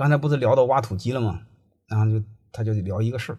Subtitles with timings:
[0.00, 1.46] 刚才不是聊到挖土机了吗？
[1.84, 3.38] 然后就他就聊一个事儿，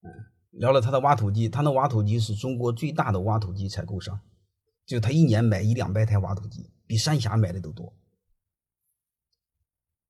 [0.00, 0.10] 嗯，
[0.52, 4.18] 聊了他的挖土机，他的挖土机是中国最大的挖土机采购商，
[4.86, 7.92] 就他一年买一两百台挖土机，比三峡买的都多。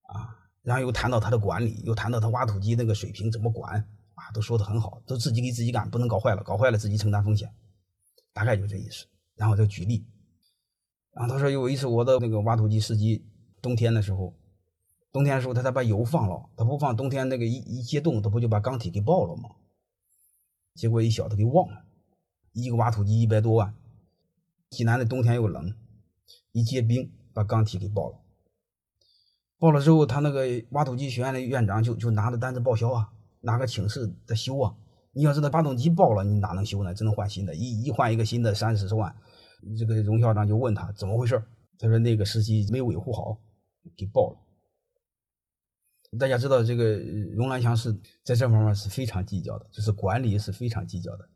[0.03, 3.85] 啊，然后又谈到他的管理，又谈到他挖土机那个水平怎么管
[4.15, 7.53] 啊，都说的很好，都自己给自己干，不能搞坏了，搞坏了自己承担风险，
[8.33, 9.05] 大概就这意思。
[9.35, 10.07] 然后就举例，
[11.11, 13.27] 然后他说有一次我的那个挖土机司机，
[13.69, 14.33] 冬天的时候，
[15.13, 19.51] 冬天的时候他才把油放了，他不放，冬天那个一一结冻，他不就把缸体给爆了吗？
[20.75, 21.85] 结果一小子给忘了，
[22.53, 23.75] 一个挖土机一百多万，
[24.71, 25.75] 济南的冬天又冷，
[26.53, 28.17] 一结冰把缸体给爆了。
[29.59, 34.75] 报了之后，他那个挖土机学院的院长就就拿着单子报销啊，拿个请示在修啊。
[35.13, 36.95] 你要知道发动机爆了，你哪能修呢？
[36.95, 39.15] 只能换新的，一一换一个新的三四十万。
[39.79, 41.45] 这个荣校长就问他怎么回事，
[41.79, 43.37] 他说那个司机没维护好，
[43.97, 44.39] 给爆了。
[46.19, 46.99] 大家知道这个
[47.35, 47.93] 荣兰祥是
[48.25, 51.29] 在这方面是非常计较的，就是管理是非常计较的。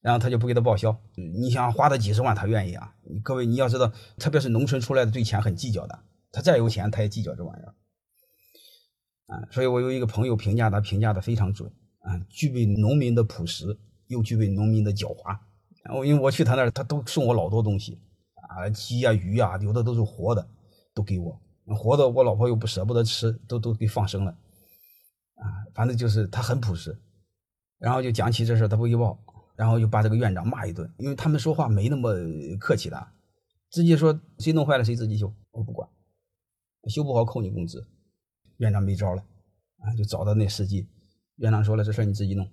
[0.00, 2.94] 然后他就不给他报销，你想花他几十万，他愿意啊？
[3.22, 5.98] 各位你要知道，特别是农村出来的对钱很计较的。
[6.32, 7.74] 他再有钱，他也计较这玩意儿，
[9.34, 15.38] 啊，所以我有一个朋友评价他，评价的非常准，啊，具备农民的朴实，又具备农民的狡猾。
[15.94, 18.00] 我因为我去他那儿，他都送我老多东西，
[18.48, 20.48] 啊，鸡呀、鱼呀，有的都是活的，
[20.94, 21.38] 都给我。
[21.76, 24.30] 活的我老婆又不舍不得吃，都都给放生了，
[25.36, 26.96] 啊，反正就是他很朴实。
[27.78, 29.18] 然后就讲起这事，他不一报，
[29.56, 32.12] 然后就把这个院长骂一顿，因为他们说话没那么
[32.58, 33.08] 客气的，
[33.70, 35.88] 直接说谁弄坏了谁自己修，我不管。
[36.88, 37.86] 修不好扣你工资，
[38.56, 39.22] 院长没招了，
[39.78, 40.88] 啊，就找到那司机，
[41.36, 42.50] 院长说了这事你自己弄，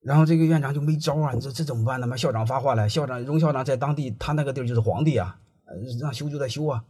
[0.00, 2.06] 然后这个院长就没招啊，你说这怎么办呢？
[2.06, 5.40] 嘛，校长发话了，校长荣校长在当地，他那个地儿就是皇帝啊，
[6.00, 6.84] 让修就得修啊，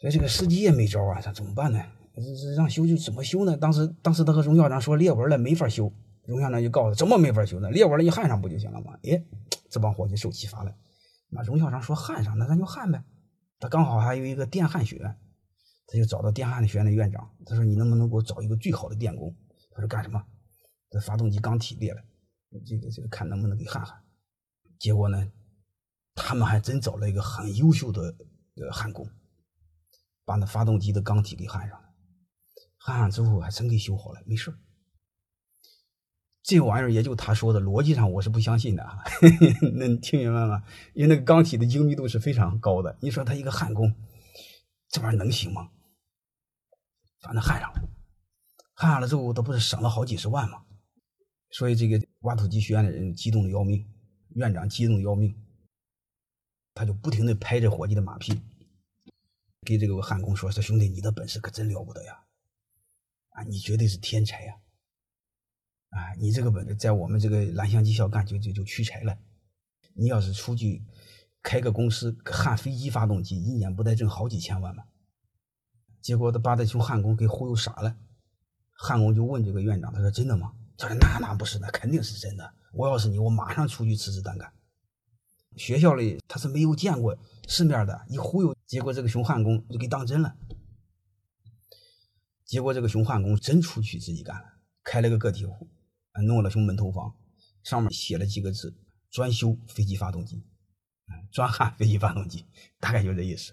[0.00, 1.82] 所以这个司机也没招啊，他怎么办呢？
[2.14, 3.56] 这这让修就怎么修呢？
[3.56, 5.92] 当时当时他和荣校长说裂纹了没法修，
[6.24, 7.70] 荣校长就告诉他怎么没法修呢？
[7.70, 8.98] 裂纹了你焊上不就行了吗？
[9.04, 9.22] 哎，
[9.68, 10.74] 这帮伙计受启发了，
[11.28, 13.02] 那荣校长说焊上，那咱就焊呗。
[13.58, 15.16] 他刚好还有一个电焊学院，
[15.86, 19.34] 他就找到电焊学院的院长，他说：“你能不能给我找一个最好的电工？”
[19.72, 20.22] 他说：“干什么？
[20.90, 22.02] 这发动机缸体裂了，
[22.66, 23.96] 这个这个看能不能给焊焊。”
[24.78, 25.26] 结果呢，
[26.14, 28.14] 他们还真找了一个很优秀的
[28.56, 29.08] 呃焊工，
[30.26, 31.88] 把那发动机的缸体给焊上了。
[32.76, 34.54] 焊上之后还真给修好了，没事
[36.42, 39.02] 这玩意儿也就他说的逻辑上我是不相信的啊，
[39.78, 40.62] 那你听明白吗？
[40.94, 43.92] 因为那个缸体的精密度是非常高的，你说他一个焊工，
[44.88, 45.70] 这玩意儿能行吗？
[47.22, 47.88] 反正焊上了，
[48.74, 50.62] 焊上了之后，他不是省了好几十万吗？
[51.50, 53.84] 所以这个挖土机学院的人激动的要命，
[54.36, 55.34] 院长激动的要命，
[56.74, 58.40] 他就不停的拍着伙计的马屁，
[59.66, 62.20] 给这个焊工说：“说兄弟，你的本事可真了不得呀，
[63.30, 64.54] 啊，你绝对是天才呀。”
[65.90, 69.18] 啊，你这个本子在我们这个蓝翔技校干就就就屈才了。
[69.94, 70.84] 你要是出去
[71.42, 74.84] 开个公司焊飞机发动机，一年不得挣好几千万吗？
[76.00, 77.96] 结果他把这群焊工给忽悠傻了。
[78.72, 82.54] 焊工就问这个院长，他说：“真的吗？”他说：“那那不是，那肯定是真的。
[82.72, 84.52] 我要是你，我马上出去辞职单干。”
[85.56, 87.16] 学校里他是没有见过
[87.48, 90.36] 世面的，一忽悠，结果这个熊焊工就给当真了。
[92.44, 94.44] 结果这个熊焊工真出去自己干了，
[94.84, 95.68] 开了个个体户。
[96.26, 97.14] 弄了熊门头房，
[97.62, 98.74] 上面写了几个字：
[99.10, 100.42] 专修飞机发动机，
[101.30, 102.46] 专焊飞机发动机，
[102.80, 103.52] 大概就这意思。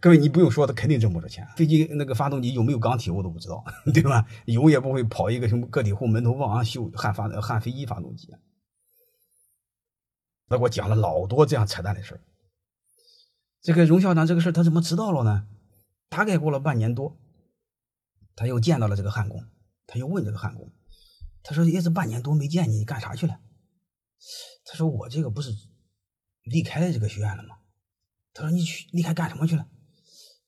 [0.00, 1.46] 各位，你不用说，他肯定挣不着钱。
[1.58, 4.26] 飞机那个发动机有没有钢体，我都不知道，对吧？
[4.46, 8.34] 有也不会跑一个什么个体户门头房修焊发焊飞机发动机。
[10.48, 12.18] 他给我讲了老多这样扯淡的事
[13.62, 15.46] 这个荣校长这个事他怎么知道了呢？
[16.08, 17.18] 大概过了半年多，
[18.34, 19.44] 他又见到了这个焊工，
[19.86, 20.70] 他又问这个焊工。
[21.42, 23.38] 他说：“也是半年多没见你，你干啥去了？”
[24.64, 25.50] 他说：“我这个不是
[26.42, 27.56] 离开了这个学院了吗？”
[28.34, 29.66] 他说：“你去离开干什么去了？”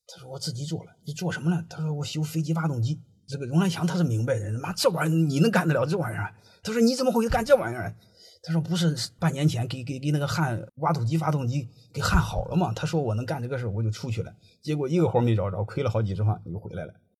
[0.06, 1.64] 他说：“我自己做了。”你做什么了？
[1.68, 6.34] 他说：“我修飞机发动机。”这个荣兰祥他是明白人，妈这玩意儿你能干得了这玩意儿？
[6.62, 7.96] 他说：“你怎么会干这玩意儿？”
[8.42, 14.34] 他说：“不是半年前给给给那个焊挖土机发动机给焊好了吗？”他说：“我能干这个事我就出去了。
[14.60, 16.92] 结果一个活没找着，亏了好几十万，又回来了。”